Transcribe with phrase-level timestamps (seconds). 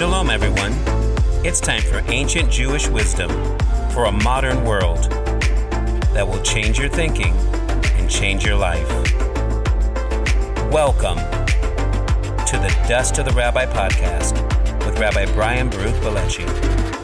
[0.00, 0.72] Shalom, everyone.
[1.44, 3.28] It's time for ancient Jewish wisdom
[3.90, 5.10] for a modern world
[6.14, 7.34] that will change your thinking
[7.98, 8.88] and change your life.
[10.72, 14.32] Welcome to the Dust of the Rabbi podcast
[14.86, 16.99] with Rabbi Brian Baruch Bileci.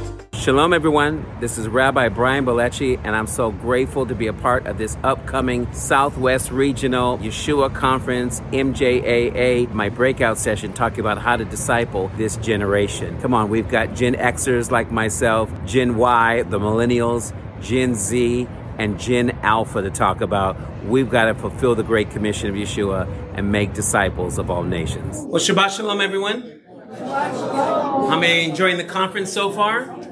[0.47, 1.27] Shalom, everyone.
[1.41, 4.97] This is Rabbi Brian Bileci, and I'm so grateful to be a part of this
[5.03, 12.37] upcoming Southwest Regional Yeshua Conference, MJAA, my breakout session talking about how to disciple this
[12.37, 13.21] generation.
[13.21, 18.47] Come on, we've got Gen Xers like myself, Gen Y, the millennials, Gen Z,
[18.79, 20.57] and Gen Alpha to talk about.
[20.85, 25.23] We've got to fulfill the Great Commission of Yeshua and make disciples of all nations.
[25.23, 26.63] Well, Shabbat Shalom, everyone.
[26.89, 30.06] How many enjoying the conference so far?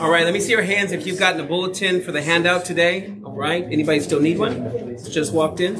[0.00, 2.64] All right, let me see your hands if you've gotten a bulletin for the handout
[2.64, 3.14] today.
[3.24, 4.98] All right, anybody still need one?
[5.08, 5.76] Just walked in?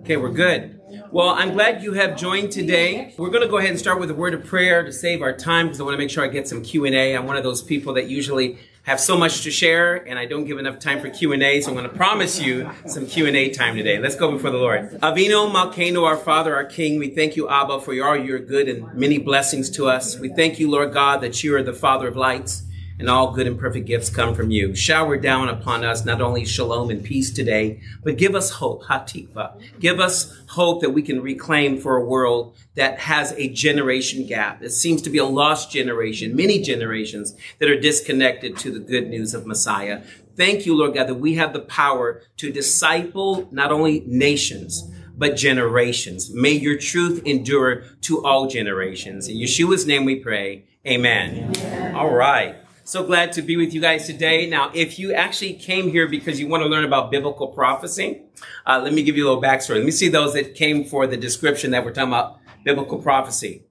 [0.00, 0.80] Okay, we're good.
[1.10, 3.14] Well, I'm glad you have joined today.
[3.18, 5.32] We're going to go ahead and start with a word of prayer to save our
[5.32, 7.16] time because I want to make sure I get some Q&A.
[7.16, 10.44] I'm one of those people that usually have so much to share and I don't
[10.44, 13.98] give enough time for Q&A, so I'm going to promise you some Q&A time today.
[13.98, 14.92] Let's go before the Lord.
[15.00, 18.94] Avinu Malkeinu, our Father, our King, we thank you, Abba, for all your good and
[18.94, 20.16] many blessings to us.
[20.18, 22.62] We thank you, Lord God, that you are the Father of lights
[22.98, 24.74] and all good and perfect gifts come from you.
[24.74, 29.60] Shower down upon us not only shalom and peace today, but give us hope, hatikva.
[29.78, 34.62] Give us hope that we can reclaim for a world that has a generation gap.
[34.62, 39.08] It seems to be a lost generation, many generations that are disconnected to the good
[39.08, 40.02] news of Messiah.
[40.36, 45.36] Thank you, Lord God, that we have the power to disciple not only nations, but
[45.36, 46.30] generations.
[46.32, 49.28] May your truth endure to all generations.
[49.28, 50.64] In Yeshua's name we pray.
[50.86, 51.52] Amen.
[51.56, 51.94] Amen.
[51.96, 52.54] All right.
[52.88, 54.48] So glad to be with you guys today.
[54.48, 58.22] Now, if you actually came here because you want to learn about biblical prophecy,
[58.64, 59.74] uh, let me give you a little backstory.
[59.74, 63.66] Let me see those that came for the description that we're talking about biblical prophecy,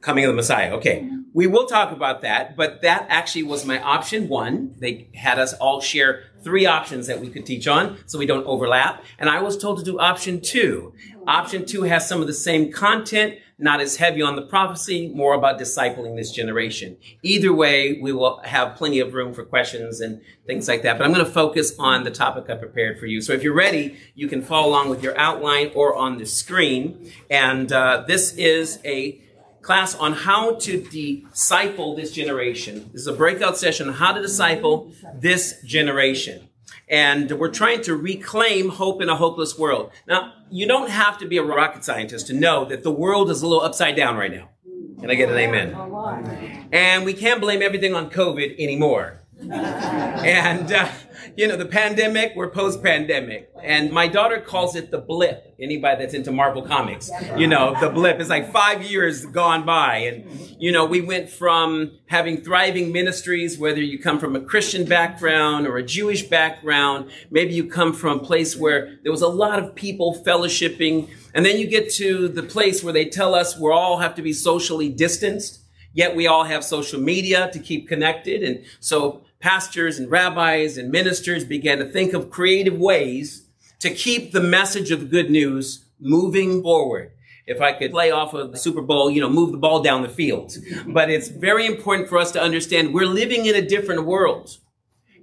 [0.00, 0.74] coming of the Messiah.
[0.74, 1.10] Okay.
[1.34, 4.76] We will talk about that, but that actually was my option one.
[4.78, 8.46] They had us all share three options that we could teach on so we don't
[8.46, 9.02] overlap.
[9.18, 10.94] And I was told to do option two.
[11.26, 15.34] Option two has some of the same content, not as heavy on the prophecy, more
[15.34, 16.96] about discipling this generation.
[17.22, 20.98] Either way, we will have plenty of room for questions and things like that.
[20.98, 23.20] But I'm going to focus on the topic I prepared for you.
[23.22, 27.12] So if you're ready, you can follow along with your outline or on the screen.
[27.30, 29.22] And uh, this is a
[29.62, 32.90] class on how to disciple this generation.
[32.92, 36.48] This is a breakout session on how to disciple this generation.
[36.92, 39.90] And we're trying to reclaim hope in a hopeless world.
[40.06, 43.40] Now, you don't have to be a rocket scientist to know that the world is
[43.40, 44.50] a little upside down right now.
[45.00, 45.74] Can I get an amen?
[46.70, 49.20] And we can't blame everything on COVID anymore.
[49.40, 50.88] and uh,
[51.36, 53.50] you know, the pandemic, we're post pandemic.
[53.62, 55.54] And my daughter calls it the blip.
[55.60, 59.98] Anybody that's into Marvel Comics, you know, the blip is like five years gone by.
[59.98, 64.84] And, you know, we went from having thriving ministries, whether you come from a Christian
[64.84, 69.28] background or a Jewish background, maybe you come from a place where there was a
[69.28, 71.08] lot of people fellowshipping.
[71.34, 74.22] And then you get to the place where they tell us we all have to
[74.22, 75.60] be socially distanced.
[75.94, 78.42] Yet we all have social media to keep connected.
[78.42, 83.48] And so pastors and rabbis and ministers began to think of creative ways
[83.80, 87.10] to keep the message of the good news moving forward.
[87.44, 90.02] If I could play off of the Super Bowl, you know, move the ball down
[90.02, 90.54] the field.
[90.86, 94.58] But it's very important for us to understand we're living in a different world.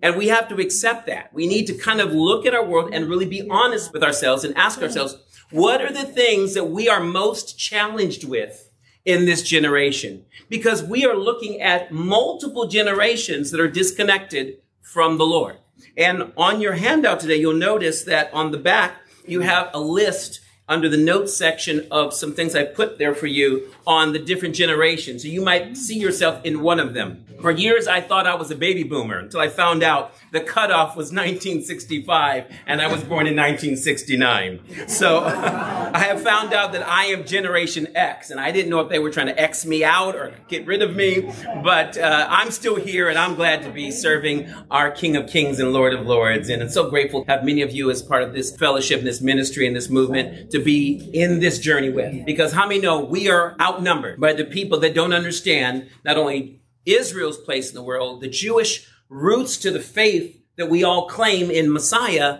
[0.03, 1.34] And we have to accept that.
[1.34, 4.44] We need to kind of look at our world and really be honest with ourselves
[4.44, 5.16] and ask ourselves,
[5.52, 8.69] what are the things that we are most challenged with
[9.09, 15.25] in this generation because we are looking at multiple generations that are disconnected from the
[15.25, 15.58] Lord.
[15.97, 20.42] And on your handout today, you'll notice that on the back, you have a list
[20.68, 24.53] under the notes section of some things I put there for you on the different
[24.53, 25.24] generations.
[25.24, 27.26] So you might see yourself in one of them.
[27.41, 30.96] For years, I thought I was a baby boomer until I found out the cutoff
[30.96, 34.88] was 1965 and I was born in 1969.
[34.88, 35.24] So
[35.94, 39.00] I have found out that I am Generation X and I didn't know if they
[39.00, 41.31] were trying to X me out or get rid of me,
[41.64, 45.59] but uh, I'm still here and I'm glad to be serving our King of Kings
[45.59, 46.49] and Lord of Lords.
[46.49, 49.08] And I'm so grateful to have many of you as part of this fellowship and
[49.08, 52.25] this ministry and this movement to be in this journey with.
[52.25, 56.61] Because how many know we are outnumbered by the people that don't understand not only
[56.85, 61.49] Israel's place in the world, the Jewish roots to the faith that we all claim
[61.49, 62.40] in Messiah,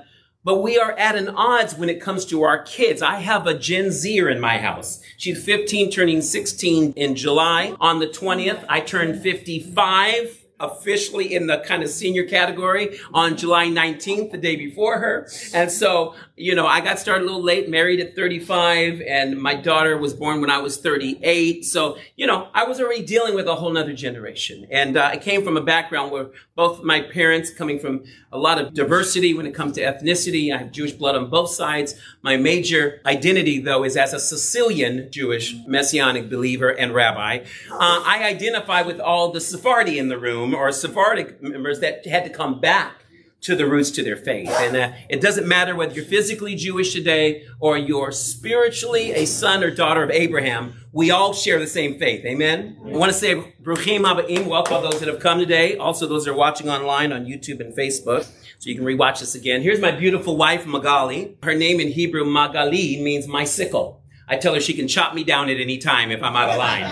[0.50, 3.04] but we are at an odds when it comes to our kids.
[3.04, 5.00] I have a Gen Zer in my house.
[5.16, 7.76] She's 15, turning 16 in July.
[7.80, 13.68] On the 20th, I turned 55 officially in the kind of senior category on July
[13.68, 15.30] 19th, the day before her.
[15.54, 19.56] And so, you know, I got started a little late, married at 35, and my
[19.56, 21.66] daughter was born when I was 38.
[21.66, 24.66] So, you know, I was already dealing with a whole nother generation.
[24.72, 28.58] And uh, I came from a background where both my parents, coming from a lot
[28.58, 31.96] of diversity when it comes to ethnicity, I have Jewish blood on both sides.
[32.22, 37.40] My major identity, though, is as a Sicilian Jewish messianic believer and rabbi.
[37.70, 42.24] Uh, I identify with all the Sephardi in the room or Sephardic members that had
[42.24, 43.04] to come back
[43.42, 44.50] to the roots to their faith.
[44.50, 49.64] And uh, it doesn't matter whether you're physically Jewish today or you're spiritually a son
[49.64, 50.74] or daughter of Abraham.
[50.92, 52.26] We all share the same faith.
[52.26, 52.78] Amen.
[52.86, 55.78] I want to say Bruchim Haba'im, welcome those that have come today.
[55.78, 58.24] Also those that are watching online on YouTube and Facebook.
[58.60, 59.62] So you can rewatch this again.
[59.62, 61.38] Here's my beautiful wife, Magali.
[61.44, 64.02] Her name in Hebrew, Magali, means my sickle.
[64.28, 66.58] I tell her she can chop me down at any time if I'm out of
[66.58, 66.84] line.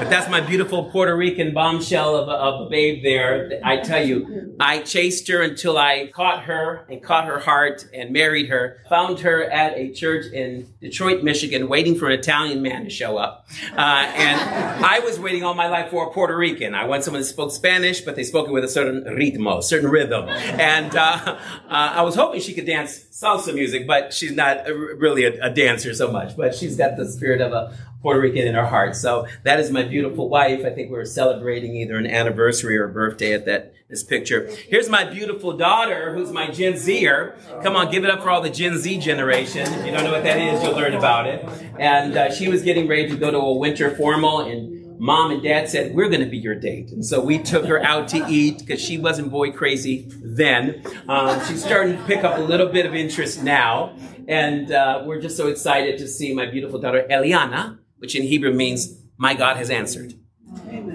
[0.00, 3.60] But that's my beautiful Puerto Rican bombshell of a, of a babe there.
[3.62, 8.10] I tell you, I chased her until I caught her and caught her heart and
[8.10, 8.78] married her.
[8.88, 13.18] Found her at a church in Detroit, Michigan, waiting for an Italian man to show
[13.18, 13.46] up.
[13.76, 14.40] Uh, and
[14.82, 16.74] I was waiting all my life for a Puerto Rican.
[16.74, 19.90] I wanted someone that spoke Spanish, but they spoke it with a certain ritmo, certain
[19.90, 20.30] rhythm.
[20.30, 21.36] And uh, uh,
[21.68, 25.92] I was hoping she could dance salsa music, but she's not really a, a dancer
[25.92, 26.38] so much.
[26.38, 28.96] But she's got the spirit of a Puerto Rican in her heart.
[28.96, 30.60] So that is my beautiful wife.
[30.64, 34.48] I think we were celebrating either an anniversary or a birthday at that this picture.
[34.68, 37.36] Here's my beautiful daughter, who's my Gen Zer.
[37.64, 39.62] Come on, give it up for all the Gen Z generation.
[39.62, 41.44] If you don't know what that is, you'll learn about it.
[41.76, 45.42] And uh, she was getting ready to go to a winter formal and mom and
[45.42, 46.92] dad said, we're going to be your date.
[46.92, 50.84] And so we took her out to eat because she wasn't boy crazy then.
[51.08, 53.96] Um, she's starting to pick up a little bit of interest now.
[54.28, 58.52] And uh, we're just so excited to see my beautiful daughter, Eliana, which in Hebrew
[58.52, 60.14] means, my God has answered.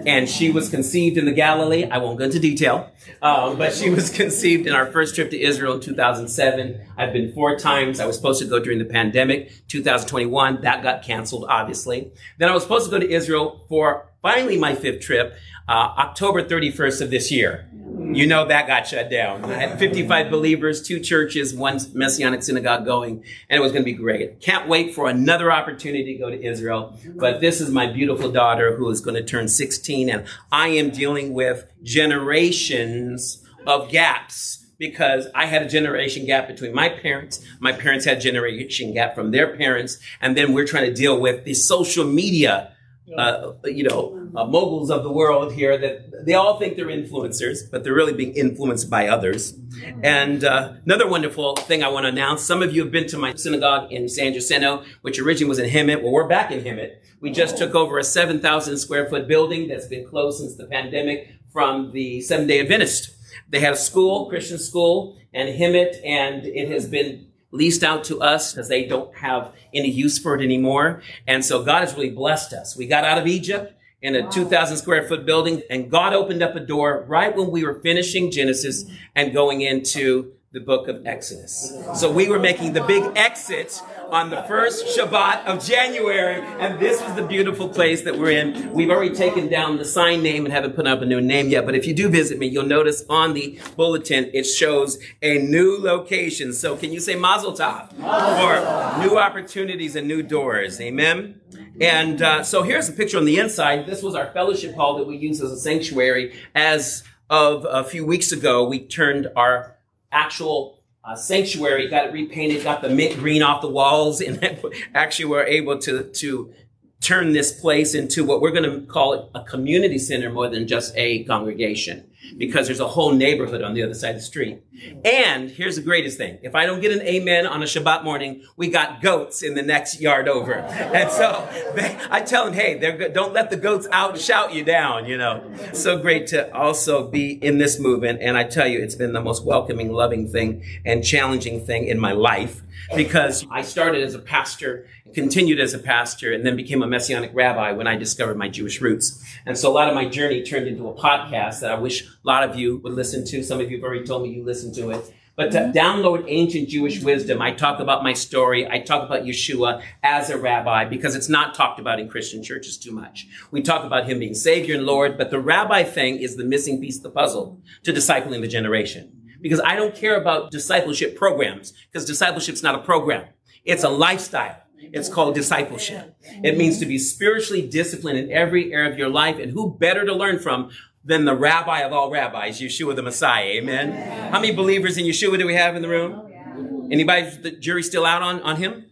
[0.06, 1.86] And she was conceived in the Galilee.
[1.86, 2.92] I won't go into detail,
[3.22, 6.81] um, but she was conceived in our first trip to Israel in 2007.
[6.98, 8.00] I've been four times.
[8.00, 10.62] I was supposed to go during the pandemic, 2021.
[10.62, 12.12] That got canceled, obviously.
[12.38, 15.38] Then I was supposed to go to Israel for finally my fifth trip,
[15.69, 17.69] uh, October 31st of this year.
[18.12, 19.45] You know that got shut down.
[19.45, 23.92] I had 55 believers, two churches, one messianic synagogue going, and it was going to
[23.92, 24.42] be great.
[24.42, 26.98] Can't wait for another opportunity to go to Israel.
[27.16, 30.89] But this is my beautiful daughter who is going to turn 16, and I am
[30.89, 37.45] dealing with generations of gaps because I had a generation gap between my parents.
[37.60, 40.00] My parents had generation gap from their parents.
[40.19, 42.75] And then we're trying to deal with the social media
[43.18, 47.60] uh, you know, uh, moguls of the world here that they all think they're influencers,
[47.69, 49.57] but they're really being influenced by others.
[50.02, 53.18] And uh, another wonderful thing I want to announce: some of you have been to
[53.18, 56.02] my synagogue in San Jacinto, which originally was in Hemet.
[56.02, 56.96] Well, we're back in Hemet.
[57.22, 61.31] We just took over a 7,000 square foot building that's been closed since the pandemic
[61.52, 63.16] from the Seventh Day Adventist.
[63.50, 68.22] They had a school, Christian school, and Hemet, and it has been leased out to
[68.22, 71.02] us because they don't have any use for it anymore.
[71.28, 72.75] And so God has really blessed us.
[72.75, 74.30] We got out of Egypt in a wow.
[74.30, 78.31] 2,000 square foot building and God opened up a door right when we were finishing
[78.31, 78.86] Genesis
[79.16, 81.74] and going into the book of Exodus.
[81.96, 83.81] So we were making the big exit
[84.12, 88.72] on the first Shabbat of January, and this is the beautiful place that we're in.
[88.72, 91.66] We've already taken down the sign name and haven't put up a new name yet,
[91.66, 95.78] but if you do visit me, you'll notice on the bulletin it shows a new
[95.80, 96.54] location.
[96.54, 100.80] So can you say Mazel Tov for new opportunities and new doors?
[100.80, 101.42] Amen.
[101.81, 103.86] And uh, so here's a picture on the inside.
[103.86, 106.33] This was our fellowship hall that we use as a sanctuary.
[106.54, 109.76] As of a few weeks ago, we turned our
[110.12, 110.74] actual
[111.06, 114.40] uh, sanctuary, got it repainted, got the mint green off the walls, and
[114.95, 116.54] actually were able to to
[117.02, 120.68] turn this place into what we're going to call it a community center more than
[120.68, 124.61] just a congregation because there's a whole neighborhood on the other side of the street.
[125.03, 126.39] And here's the greatest thing.
[126.41, 129.61] If I don't get an amen on a Shabbat morning, we got goats in the
[129.61, 130.55] next yard over.
[130.95, 132.79] And so they, I tell them, hey,
[133.13, 135.44] don't let the goats out shout you down, you know.
[135.73, 138.21] So great to also be in this movement.
[138.21, 141.99] And I tell you, it's been the most welcoming, loving thing and challenging thing in
[141.99, 142.61] my life
[142.95, 147.31] because I started as a pastor, continued as a pastor, and then became a messianic
[147.33, 149.23] rabbi when I discovered my Jewish roots.
[149.45, 152.27] And so a lot of my journey turned into a podcast that I wish a
[152.27, 153.44] lot of you would listen to.
[153.44, 155.13] Some of you have already told me you listen to it.
[155.35, 155.77] But to mm-hmm.
[155.77, 158.67] download ancient Jewish wisdom, I talk about my story.
[158.67, 162.77] I talk about Yeshua as a rabbi because it's not talked about in Christian churches
[162.77, 163.27] too much.
[163.51, 166.79] We talk about him being Savior and Lord, but the rabbi thing is the missing
[166.79, 171.73] piece of the puzzle to discipling the generation because I don't care about discipleship programs
[171.91, 173.27] because discipleship is not a program.
[173.65, 174.61] It's a lifestyle.
[174.77, 176.15] It's called discipleship.
[176.44, 179.39] It means to be spiritually disciplined in every area of your life.
[179.39, 180.71] And who better to learn from
[181.06, 183.45] than the rabbi of all rabbis, Yeshua the Messiah.
[183.45, 184.31] Amen.
[184.31, 186.14] How many believers in Yeshua do we have in the room?
[186.16, 188.92] Oh, Anybody, the jury still out on, on him?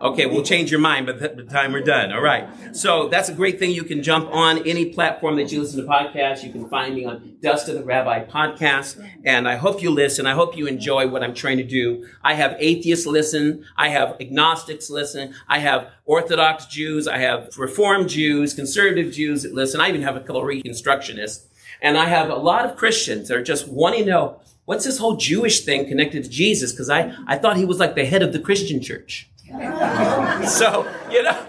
[0.00, 2.12] Okay, we'll change your mind by the time we're done.
[2.12, 2.48] All right.
[2.76, 3.70] So that's a great thing.
[3.70, 6.42] You can jump on any platform that you listen to podcasts.
[6.42, 9.04] You can find me on Dust of the Rabbi podcast.
[9.24, 10.26] And I hope you listen.
[10.26, 12.08] I hope you enjoy what I'm trying to do.
[12.22, 13.64] I have atheists listen.
[13.76, 15.34] I have agnostics listen.
[15.48, 17.06] I have Orthodox Jews.
[17.08, 19.80] I have Reformed Jews, conservative Jews that listen.
[19.80, 21.46] I even have a couple of Reconstructionists.
[21.80, 24.98] And I have a lot of Christians that are just wanting to know what's this
[24.98, 26.72] whole Jewish thing connected to Jesus?
[26.72, 29.30] Because I, I thought he was like the head of the Christian church.
[30.48, 31.46] so, you know,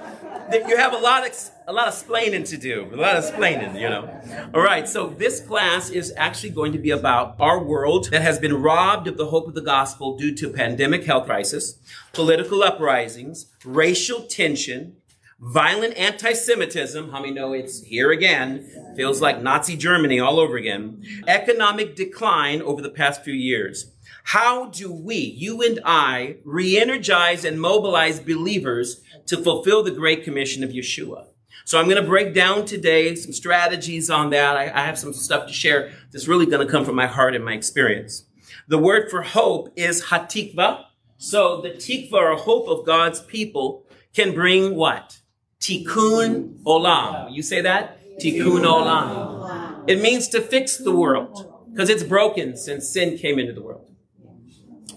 [0.52, 1.34] you have a lot of
[1.68, 4.50] a lot of splaining to do, a lot of splaining, you know.
[4.54, 8.40] All right, so this class is actually going to be about our world that has
[8.40, 11.78] been robbed of the hope of the gospel due to pandemic health crisis,
[12.14, 14.96] political uprisings, racial tension,
[15.40, 17.12] violent anti-Semitism.
[17.12, 18.70] How many know it's here again?
[18.96, 21.04] Feels like Nazi Germany all over again.
[21.28, 23.92] Economic decline over the past few years.
[24.26, 30.64] How do we, you and I, re-energize and mobilize believers to fulfill the Great Commission
[30.64, 31.28] of Yeshua?
[31.66, 34.58] So I'm going to break down today some strategies on that.
[34.58, 37.36] I, I have some stuff to share that's really going to come from my heart
[37.36, 38.26] and my experience.
[38.68, 40.86] The word for hope is hatikva.
[41.18, 45.20] So the tikva or hope of God's people can bring what?
[45.60, 47.34] Tikkun olam.
[47.34, 48.00] You say that?
[48.20, 49.84] Tikkun olam.
[49.88, 53.86] It means to fix the world because it's broken since sin came into the world.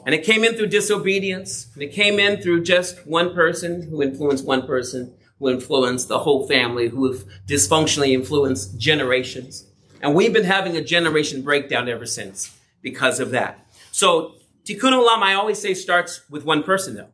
[0.04, 1.68] And it came in through disobedience.
[1.74, 6.20] And it came in through just one person who influenced one person, who influenced the
[6.20, 9.66] whole family, who have dysfunctionally influenced generations.
[10.00, 13.64] And we've been having a generation breakdown ever since because of that.
[13.92, 17.10] So Tikkun Olam, I always say, starts with one person, though.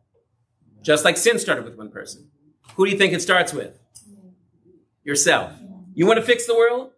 [0.83, 2.31] Just like sin started with one person.
[2.75, 3.79] Who do you think it starts with?
[5.05, 5.53] Yourself.
[5.95, 6.93] You want to fix the world?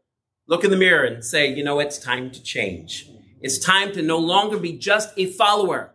[0.46, 3.08] Look in the mirror and say, you know, it's time to change.
[3.40, 5.94] It's time to no longer be just a follower.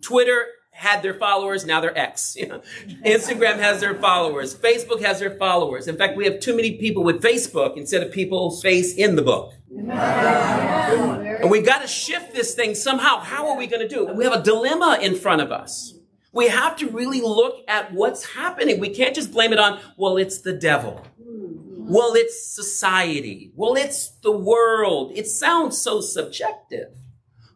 [0.00, 2.36] Twitter had their followers, now they're X.
[3.04, 4.54] Instagram has their followers.
[4.54, 5.86] Facebook has their followers.
[5.86, 9.22] In fact, we have too many people with Facebook instead of people's face in the
[9.22, 9.52] book.
[9.70, 13.18] And we got to shift this thing somehow.
[13.20, 14.16] How are we going to do it?
[14.16, 15.94] We have a dilemma in front of us.
[16.32, 18.80] We have to really look at what's happening.
[18.80, 21.04] We can't just blame it on, well, it's the devil.
[21.84, 23.52] Well, it's society.
[23.54, 25.12] Well, it's the world.
[25.14, 26.94] It sounds so subjective.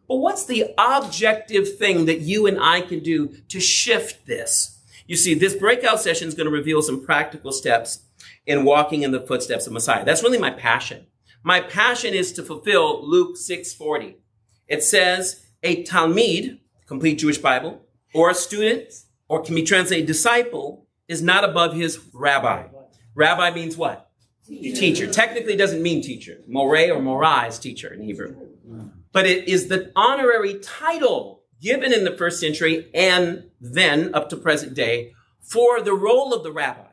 [0.07, 4.79] But what's the objective thing that you and I can do to shift this?
[5.07, 8.03] You see, this breakout session is going to reveal some practical steps
[8.45, 10.05] in walking in the footsteps of Messiah.
[10.05, 11.07] That's really my passion.
[11.43, 14.15] My passion is to fulfill Luke 6:40.
[14.67, 17.81] It says, a talmid, complete Jewish Bible,
[18.13, 18.93] or a student,
[19.27, 22.67] or can be translated disciple, is not above his rabbi.
[23.15, 24.09] Rabbi means what?
[24.47, 25.07] Teacher.
[25.11, 26.39] Technically doesn't mean teacher.
[26.47, 28.35] More or morai is teacher in Hebrew.
[29.11, 34.37] But it is the honorary title given in the first century and then up to
[34.37, 36.86] present day for the role of the rabbi.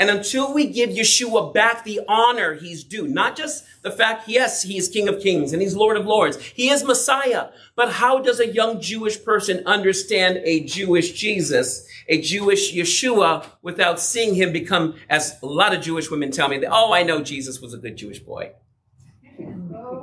[0.00, 4.62] And until we give Yeshua back the honor he's due, not just the fact, yes,
[4.62, 6.36] he is King of Kings and he's Lord of Lords.
[6.40, 7.48] He is Messiah.
[7.74, 13.98] But how does a young Jewish person understand a Jewish Jesus, a Jewish Yeshua without
[13.98, 17.20] seeing him become, as a lot of Jewish women tell me, that, oh, I know
[17.20, 18.52] Jesus was a good Jewish boy.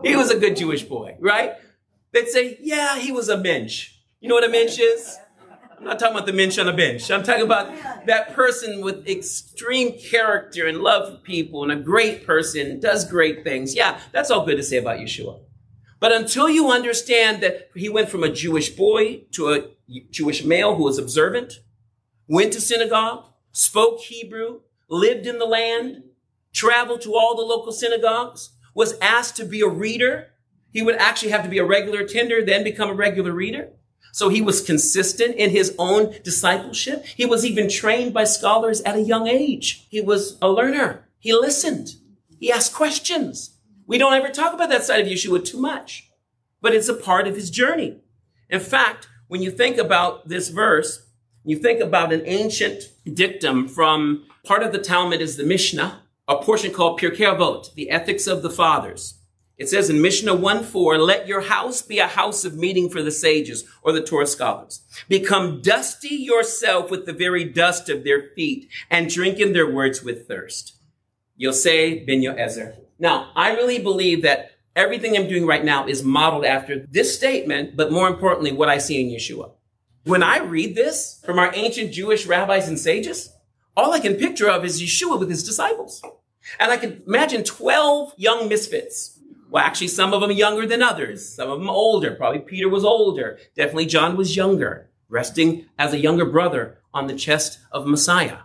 [0.03, 1.53] He was a good Jewish boy, right?
[2.11, 3.91] They'd say, yeah, he was a mensch.
[4.19, 5.17] You know what a mensch is?
[5.77, 7.11] I'm not talking about the mensch on a bench.
[7.11, 12.25] I'm talking about that person with extreme character and love for people and a great
[12.25, 13.75] person, does great things.
[13.75, 15.39] Yeah, that's all good to say about Yeshua.
[15.99, 19.69] But until you understand that he went from a Jewish boy to a
[20.11, 21.53] Jewish male who was observant,
[22.27, 26.03] went to synagogue, spoke Hebrew, lived in the land,
[26.53, 30.27] traveled to all the local synagogues, was asked to be a reader.
[30.71, 33.69] He would actually have to be a regular attender, then become a regular reader.
[34.15, 37.05] So he was consistent in his own discipleship.
[37.05, 39.87] He was even trained by scholars at a young age.
[39.89, 41.09] He was a learner.
[41.19, 41.95] He listened.
[42.39, 43.57] He asked questions.
[43.85, 46.09] We don't ever talk about that side of Yeshua too much,
[46.61, 47.97] but it's a part of his journey.
[48.49, 51.05] In fact, when you think about this verse,
[51.43, 56.37] you think about an ancient dictum from part of the Talmud is the Mishnah, a
[56.37, 59.15] portion called Pirkei Avot, the ethics of the fathers.
[59.57, 63.11] It says in Mishnah 1:4, let your house be a house of meeting for the
[63.11, 64.81] sages or the Torah scholars.
[65.07, 70.03] Become dusty yourself with the very dust of their feet and drink in their words
[70.03, 70.73] with thirst.
[71.39, 72.75] Yosei ben Yoezer.
[72.99, 77.77] Now, I really believe that everything I'm doing right now is modeled after this statement,
[77.77, 79.51] but more importantly, what I see in Yeshua.
[80.03, 83.31] When I read this from our ancient Jewish rabbis and sages,
[83.75, 86.01] all I can picture of is Yeshua with his disciples.
[86.59, 89.14] And I can imagine 12 young misfits
[89.55, 91.33] Well, actually, some of them younger than others.
[91.33, 92.11] Some of them older.
[92.11, 93.39] Probably Peter was older.
[93.55, 98.39] Definitely John was younger, resting as a younger brother on the chest of Messiah.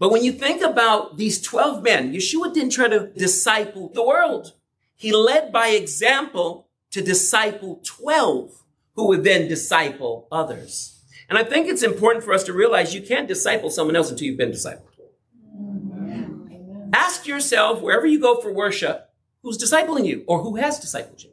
[0.00, 4.54] But when you think about these 12 men, Yeshua didn't try to disciple the world.
[4.96, 8.60] He led by example to disciple 12
[8.96, 11.00] who would then disciple others.
[11.28, 14.26] And I think it's important for us to realize you can't disciple someone else until
[14.26, 14.88] you've been discipled.
[16.92, 19.13] Ask yourself wherever you go for worship,
[19.44, 21.30] who's discipling you or who has discipled you?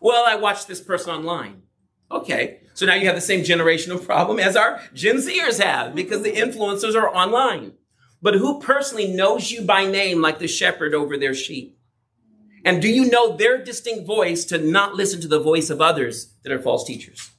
[0.00, 1.62] Well, I watched this person online.
[2.10, 2.60] Okay.
[2.72, 6.32] So now you have the same generational problem as our Gen Zers have because the
[6.32, 7.72] influencers are online.
[8.22, 11.78] But who personally knows you by name like the shepherd over their sheep?
[12.64, 16.34] And do you know their distinct voice to not listen to the voice of others
[16.42, 17.30] that are false teachers?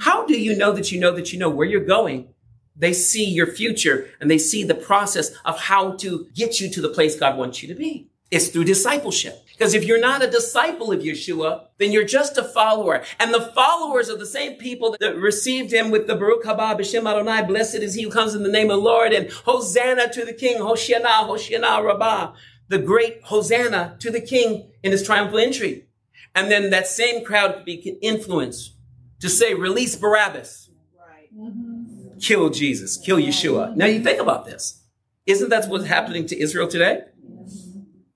[0.00, 2.28] How do you know that you know that you know where you're going?
[2.76, 6.80] They see your future and they see the process of how to get you to
[6.80, 8.09] the place God wants you to be.
[8.30, 9.44] It's through discipleship.
[9.50, 13.02] Because if you're not a disciple of Yeshua, then you're just a follower.
[13.18, 17.10] And the followers are the same people that received him with the Baruch haba b'shem
[17.10, 20.24] Adonai, blessed is he who comes in the name of the Lord, and Hosanna to
[20.24, 22.32] the King, Hoshiana, Hoshiana Rabbah,
[22.68, 25.86] the great Hosanna to the King in his triumphal entry.
[26.34, 28.76] And then that same crowd could be influenced
[29.20, 30.70] to say, release Barabbas.
[30.96, 31.28] Right.
[31.36, 32.18] Mm-hmm.
[32.20, 33.74] Kill Jesus, kill Yeshua.
[33.76, 34.84] Now you think about this.
[35.26, 37.02] Isn't that what's happening to Israel today?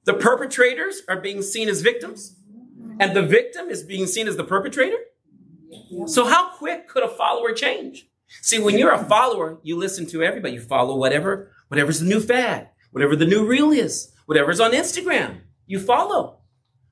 [0.05, 2.37] The perpetrators are being seen as victims,
[3.01, 4.99] and the victim is being seen as the perpetrator.
[6.07, 8.09] So, how quick could a follower change?
[8.43, 10.55] See, when you're a follower, you listen to everybody.
[10.55, 15.41] You follow whatever, whatever's the new fad, whatever the new reel is, whatever's on Instagram.
[15.67, 16.39] You follow.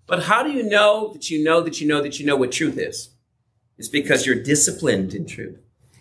[0.06, 2.52] But how do you know that you know that you know that you know what
[2.52, 3.14] truth is?
[3.76, 5.58] It's because you're disciplined in truth.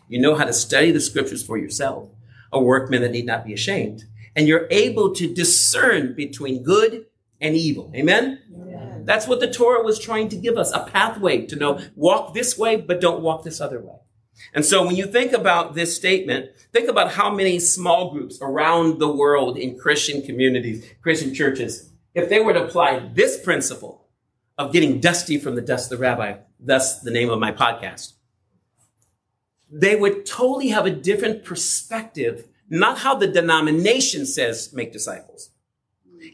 [0.07, 2.09] You know how to study the scriptures for yourself,
[2.51, 7.05] a workman that need not be ashamed and you're able to discern between good
[7.39, 7.91] and evil.
[7.95, 8.39] Amen?
[8.53, 9.03] Amen?
[9.05, 12.57] That's what the Torah was trying to give us a pathway to know walk this
[12.57, 13.95] way, but don't walk this other way.
[14.53, 18.99] And so when you think about this statement, think about how many small groups around
[18.99, 24.07] the world in Christian communities, Christian churches, if they were to apply this principle
[24.57, 28.13] of getting dusty from the dust of the rabbi, thus the name of my podcast,
[29.71, 35.51] they would totally have a different perspective not how the denomination says make disciples.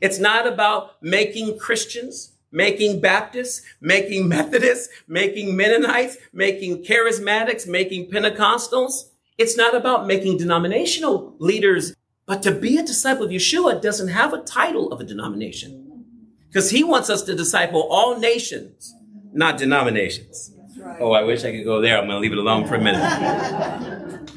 [0.02, 9.10] It's not about making Christians, making Baptists, making Methodists, making Mennonites, making charismatics, making Pentecostals.
[9.40, 11.96] It's not about making denominational leaders.
[12.28, 16.06] But to be a disciple of Yeshua doesn't have a title of a denomination
[16.48, 18.94] because he wants us to disciple all nations,
[19.34, 20.52] not denominations.
[20.78, 21.02] Right.
[21.02, 21.98] Oh, I wish I could go there.
[21.98, 24.30] I'm going to leave it alone for a minute.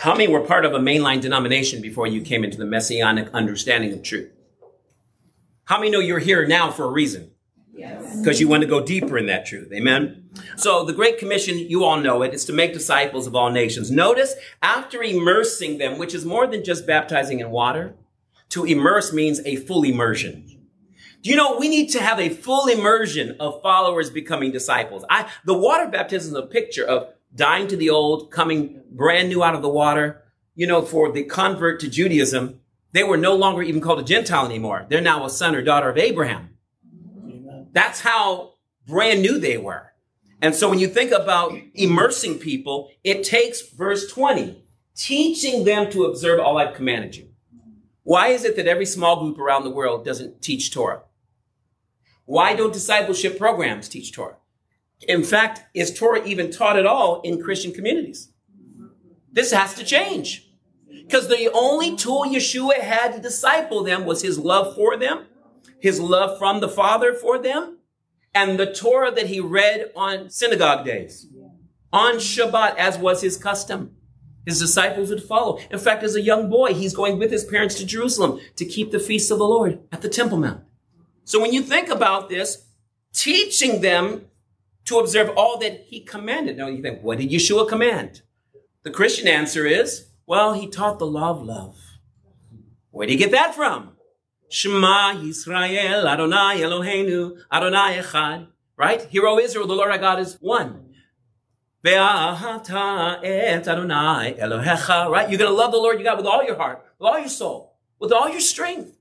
[0.00, 3.92] How many were part of a mainline denomination before you came into the messianic understanding
[3.92, 4.32] of truth?
[5.64, 7.32] How many know you're here now for a reason?
[7.74, 8.40] Because yes.
[8.40, 9.70] you want to go deeper in that truth.
[9.74, 10.30] Amen.
[10.56, 13.90] So the Great Commission, you all know it, is to make disciples of all nations.
[13.90, 17.94] Notice after immersing them, which is more than just baptizing in water,
[18.50, 20.46] to immerse means a full immersion.
[21.22, 25.04] Do you know we need to have a full immersion of followers becoming disciples?
[25.10, 29.42] I, the water baptism is a picture of dying to the old, coming brand new
[29.42, 30.22] out of the water.
[30.54, 32.60] You know, for the convert to Judaism,
[32.92, 34.86] they were no longer even called a Gentile anymore.
[34.88, 36.56] They're now a son or daughter of Abraham.
[37.24, 37.68] Amen.
[37.72, 38.54] That's how
[38.86, 39.92] brand new they were.
[40.42, 44.64] And so when you think about immersing people, it takes verse 20,
[44.96, 47.28] teaching them to observe all I've commanded you.
[48.02, 51.02] Why is it that every small group around the world doesn't teach Torah?
[52.24, 54.36] Why don't discipleship programs teach Torah?
[55.08, 58.32] In fact, is Torah even taught at all in Christian communities?
[59.32, 60.48] This has to change.
[60.88, 65.26] Because the only tool Yeshua had to disciple them was his love for them,
[65.80, 67.78] his love from the Father for them,
[68.34, 71.26] and the Torah that he read on synagogue days,
[71.92, 73.96] on Shabbat, as was his custom.
[74.46, 75.58] His disciples would follow.
[75.70, 78.90] In fact, as a young boy, he's going with his parents to Jerusalem to keep
[78.90, 80.62] the feast of the Lord at the Temple Mount.
[81.24, 82.66] So when you think about this,
[83.12, 84.26] teaching them
[84.90, 86.56] to observe all that he commanded.
[86.56, 88.22] Now you think, what did Yeshua command?
[88.82, 91.76] The Christian answer is, well, he taught the law of love.
[92.90, 93.92] Where did he get that from?
[94.48, 98.48] Shema Yisrael Adonai Eloheinu Adonai Echad.
[98.76, 99.02] Right?
[99.02, 100.94] Hear, O Israel, the Lord our God is one.
[101.84, 105.08] Ve'ahavta et Adonai Elohecha.
[105.08, 105.28] Right?
[105.30, 107.28] You're going to love the Lord your God with all your heart, with all your
[107.28, 108.96] soul, with all your strength.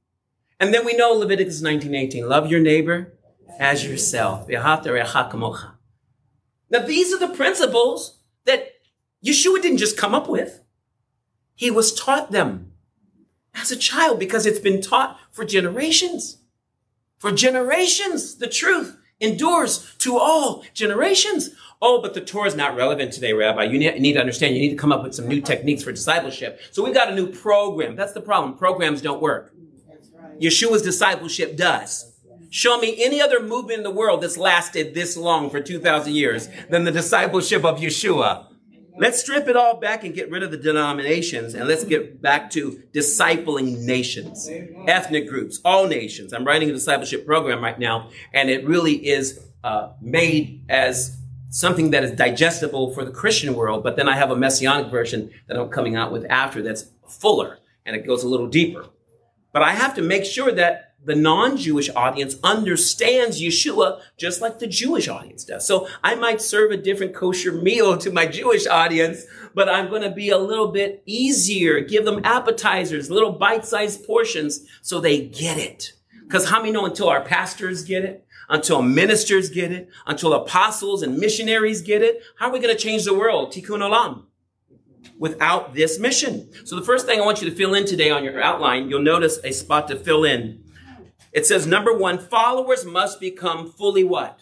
[0.60, 2.28] And then we know Leviticus 19:18.
[2.28, 3.14] Love your neighbor
[3.60, 4.48] as yourself.
[6.70, 8.74] Now, these are the principles that
[9.26, 10.62] Yeshua didn't just come up with.
[11.56, 12.72] He was taught them
[13.54, 16.38] as a child because it's been taught for generations.
[17.18, 21.50] For generations, the truth endures to all generations.
[21.82, 23.64] Oh, but the Torah is not relevant today, Rabbi.
[23.64, 26.62] You need to understand, you need to come up with some new techniques for discipleship.
[26.72, 27.96] So we've got a new program.
[27.96, 28.58] That's the problem.
[28.58, 29.54] Programs don't work.
[30.40, 32.19] Yeshua's discipleship does.
[32.50, 36.50] Show me any other movement in the world that's lasted this long for 2,000 years
[36.70, 38.48] than the discipleship of Yeshua.
[38.98, 42.50] Let's strip it all back and get rid of the denominations and let's get back
[42.52, 44.50] to discipling nations,
[44.88, 46.34] ethnic groups, all nations.
[46.34, 51.18] I'm writing a discipleship program right now and it really is uh, made as
[51.50, 55.30] something that is digestible for the Christian world, but then I have a messianic version
[55.48, 58.86] that I'm coming out with after that's fuller and it goes a little deeper.
[59.54, 64.68] But I have to make sure that the non-Jewish audience understands Yeshua just like the
[64.68, 65.66] Jewish audience does.
[65.66, 70.02] So I might serve a different kosher meal to my Jewish audience, but I'm going
[70.02, 75.58] to be a little bit easier, give them appetizers, little bite-sized portions so they get
[75.58, 75.94] it.
[76.24, 78.26] Because how many know until our pastors get it?
[78.50, 82.24] until ministers get it, until apostles and missionaries get it.
[82.38, 83.54] How are we going to change the world?
[83.54, 84.24] Tikkun olam.
[85.18, 86.50] Without this mission.
[86.66, 89.02] So the first thing I want you to fill in today on your outline, you'll
[89.02, 90.64] notice a spot to fill in.
[91.32, 94.40] It says, number one, followers must become fully what?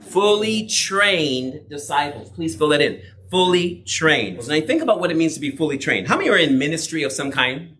[0.00, 2.30] Fully trained disciples.
[2.30, 3.00] Please fill that in.
[3.30, 4.46] Fully trained.
[4.46, 6.08] Now think about what it means to be fully trained.
[6.08, 7.76] How many are in ministry of some kind?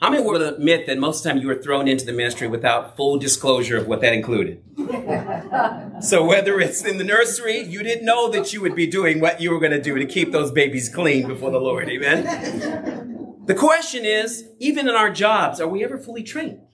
[0.00, 2.48] How many would admit that most of the time you were thrown into the ministry
[2.48, 4.62] without full disclosure of what that included?
[6.02, 9.40] so whether it's in the nursery, you didn't know that you would be doing what
[9.40, 11.88] you were going to do to keep those babies clean before the Lord.
[11.88, 13.02] Amen.
[13.46, 16.65] The question is, even in our jobs, are we ever fully trained?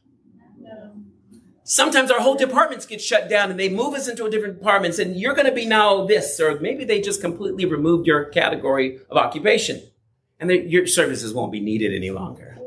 [1.65, 4.99] Sometimes our whole departments get shut down and they move us into a different departments
[4.99, 8.99] and you're going to be now this, or maybe they just completely removed your category
[9.09, 9.81] of occupation
[10.41, 12.59] and your services won't be needed any longer.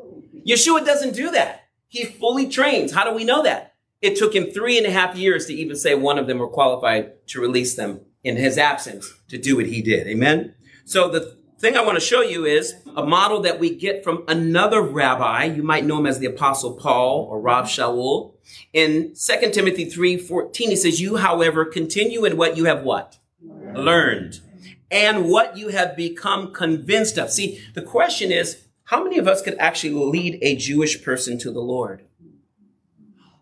[0.48, 1.64] Yeshua doesn't do that.
[1.88, 2.94] He fully trains.
[2.94, 3.74] How do we know that?
[4.02, 6.48] It took him three and a half years to even say one of them were
[6.48, 10.08] qualified to release them in his absence to do what he did.
[10.08, 10.56] Amen.
[10.86, 14.24] So the thing I want to show you is a model that we get from
[14.28, 15.46] another rabbi.
[15.46, 18.35] You might know him as the apostle Paul or Rav Shaul.
[18.74, 23.18] In 2 Timothy 3, 14, he says, you, however, continue in what you have what?
[23.42, 24.42] Learned.
[24.92, 27.32] And what you have become convinced of.
[27.32, 31.52] See, the question is, how many of us could actually lead a Jewish person to
[31.52, 32.06] the Lord?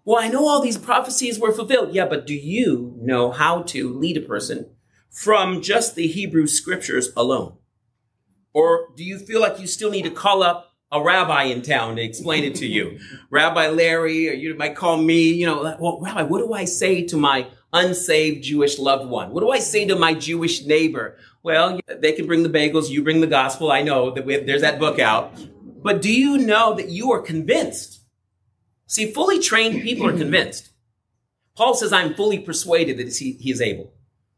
[0.06, 1.94] Well, I know all these prophecies were fulfilled.
[1.94, 4.70] Yeah, but do you know how to lead a person
[5.10, 7.58] from just the Hebrew scriptures alone?
[8.54, 11.98] Or do you feel like you still need to call up a rabbi in town
[11.98, 13.00] to explain it to you?
[13.30, 17.06] rabbi Larry, or you might call me, you know, well, Rabbi, what do I say
[17.08, 19.32] to my unsaved Jewish loved one?
[19.32, 21.18] What do I say to my Jewish neighbor?
[21.42, 23.72] Well, they can bring the bagels, you bring the gospel.
[23.72, 25.38] I know that have, there's that book out.
[25.82, 28.02] But do you know that you are convinced?
[28.88, 30.70] See, fully trained people are convinced.
[31.56, 33.92] Paul says, I'm fully persuaded that he, he is able.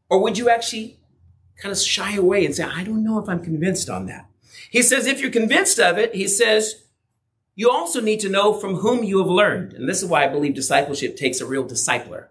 [0.08, 0.98] Or would you actually
[1.58, 4.28] kind of shy away and say, I don't know if I'm convinced on that?
[4.76, 6.84] He says, if you're convinced of it, he says,
[7.54, 9.72] you also need to know from whom you have learned.
[9.72, 12.26] And this is why I believe discipleship takes a real discipler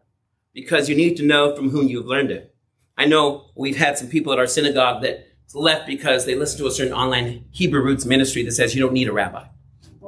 [0.53, 2.55] because you need to know from whom you've learned it.
[2.95, 6.67] I know we've had some people at our synagogue that left because they listened to
[6.67, 9.47] a certain online Hebrew roots ministry that says you don't need a rabbi.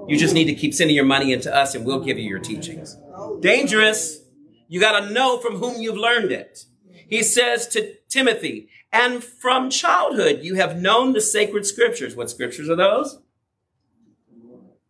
[0.07, 2.37] You just need to keep sending your money into us and we'll give you your
[2.37, 2.95] teachings.
[3.39, 4.19] Dangerous.
[4.67, 6.65] You got to know from whom you've learned it.
[7.09, 12.15] He says to Timothy, and from childhood you have known the sacred scriptures.
[12.15, 13.19] What scriptures are those?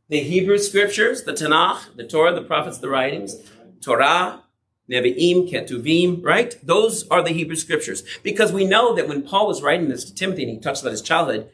[0.10, 3.36] The Hebrew scriptures, the Tanakh, the Torah, the prophets, the writings,
[3.82, 4.44] Torah,
[4.90, 6.56] Nevi'im, Ketuvim, right?
[6.64, 8.04] Those are the Hebrew scriptures.
[8.24, 10.92] Because we know that when Paul was writing this to Timothy and he talks about
[10.92, 11.50] his childhood,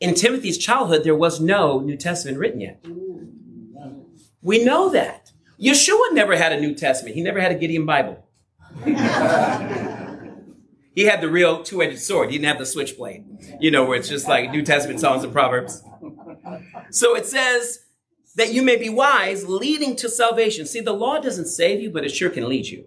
[0.00, 2.84] in Timothy's childhood, there was no New Testament written yet.
[4.42, 5.30] We know that.
[5.60, 7.14] Yeshua never had a New Testament.
[7.14, 8.26] He never had a Gideon Bible.
[10.94, 12.30] he had the real two-edged sword.
[12.30, 13.24] He didn't have the switchblade,
[13.60, 15.82] you know, where it's just like New Testament Psalms and Proverbs.
[16.90, 17.80] So it says,
[18.36, 20.66] that you may be wise, leading to salvation.
[20.66, 22.86] See, the law doesn't save you, but it sure can lead you.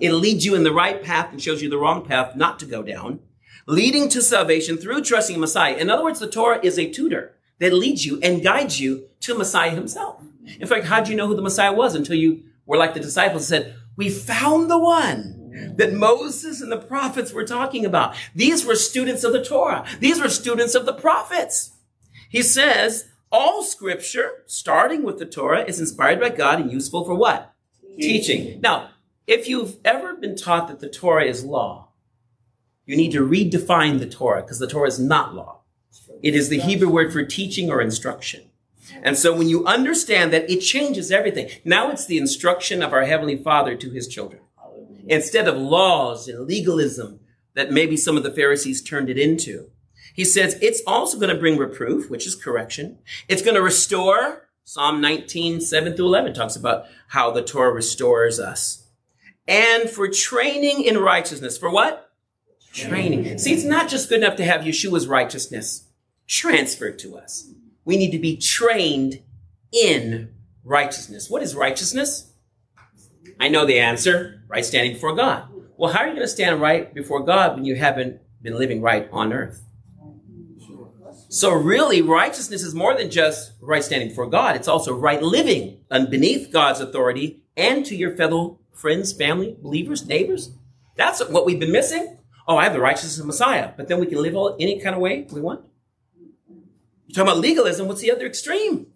[0.00, 2.66] It leads you in the right path and shows you the wrong path not to
[2.66, 3.20] go down,
[3.66, 5.74] leading to salvation through trusting Messiah.
[5.74, 9.34] In other words, the Torah is a tutor that leads you and guides you to
[9.36, 10.22] Messiah himself.
[10.60, 13.00] In fact, how did you know who the Messiah was until you were like the
[13.00, 15.34] disciples said, we found the one
[15.76, 18.14] that Moses and the prophets were talking about.
[18.34, 19.84] These were students of the Torah.
[20.00, 21.72] These were students of the prophets.
[22.28, 27.14] He says, all scripture, starting with the Torah, is inspired by God and useful for
[27.14, 27.54] what?
[27.82, 28.00] Teaching.
[28.00, 28.60] Teaching.
[28.60, 28.90] Now,
[29.26, 31.88] if you've ever been taught that the Torah is law,
[32.86, 35.60] you need to redefine the Torah because the Torah is not law.
[36.22, 38.50] It is the Hebrew word for teaching or instruction.
[39.02, 41.50] And so when you understand that, it changes everything.
[41.64, 44.40] Now it's the instruction of our Heavenly Father to His children.
[45.08, 47.20] Instead of laws and legalism
[47.54, 49.70] that maybe some of the Pharisees turned it into.
[50.14, 52.98] He says it's also going to bring reproof, which is correction.
[53.28, 54.48] It's going to restore.
[54.64, 58.86] Psalm 19, 7 through 11 talks about how the Torah restores us.
[59.46, 61.56] And for training in righteousness.
[61.56, 62.12] For what?
[62.72, 63.38] Training.
[63.38, 65.88] See, it's not just good enough to have Yeshua's righteousness
[66.26, 67.50] transferred to us.
[67.86, 69.22] We need to be trained
[69.72, 71.30] in righteousness.
[71.30, 72.27] What is righteousness?
[73.40, 75.48] I know the answer, right standing before God.
[75.76, 78.82] Well, how are you going to stand right before God when you haven't been living
[78.82, 79.64] right on earth?
[81.30, 84.56] So really, righteousness is more than just right standing before God.
[84.56, 90.52] It's also right living beneath God's authority and to your fellow friends, family, believers, neighbors.
[90.96, 92.18] That's what we've been missing.
[92.46, 94.94] Oh, I have the righteousness of Messiah, but then we can live all, any kind
[94.94, 95.64] of way we want.
[97.06, 97.88] You're talking about legalism.
[97.88, 98.86] What's the other extreme?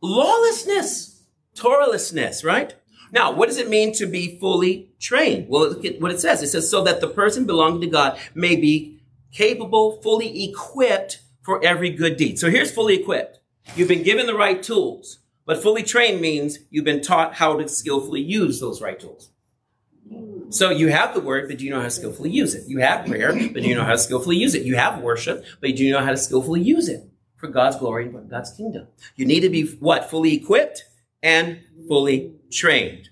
[0.00, 1.11] Lawlessness,
[1.56, 2.74] Torahlessness, right?
[3.12, 5.48] Now, what does it mean to be fully trained?
[5.48, 6.42] Well, look at what it says.
[6.42, 9.00] It says, so that the person belonging to God may be
[9.32, 12.38] capable, fully equipped for every good deed.
[12.38, 13.40] So here's fully equipped.
[13.76, 17.68] You've been given the right tools, but fully trained means you've been taught how to
[17.68, 19.30] skillfully use those right tools.
[20.50, 22.64] So you have the word, but do you know how to skillfully use it?
[22.66, 24.64] You have prayer, but do you know how to skillfully use it?
[24.64, 28.06] You have worship, but do you know how to skillfully use it for God's glory
[28.06, 28.88] and God's kingdom?
[29.16, 30.10] You need to be what?
[30.10, 30.84] Fully equipped
[31.22, 33.08] and fully trained.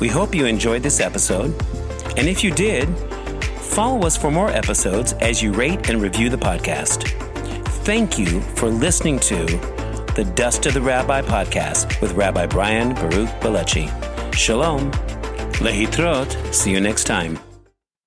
[0.00, 1.54] We hope you enjoyed this episode.
[2.16, 2.88] And if you did,
[3.58, 7.08] follow us for more episodes as you rate and review the podcast.
[7.84, 9.44] Thank you for listening to
[10.14, 13.88] the Dust of the Rabbi podcast with Rabbi Brian Baruch Bileci.
[14.34, 14.90] Shalom.
[15.60, 16.54] Lehitrot.
[16.54, 17.38] See you next time.